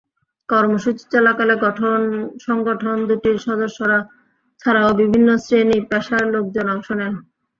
কর্মসূচি 0.49 1.03
চলাকালে 1.13 1.55
সংগঠন 2.45 2.97
দুটির 3.09 3.37
সদস্যরা 3.47 3.99
ছাড়াও 4.61 4.89
বিভিন্ন 5.01 5.29
শ্রেণি-পেশার 5.43 6.23
লোকজন 6.33 6.67
অংশ 6.73 6.87
নেন। 6.99 7.13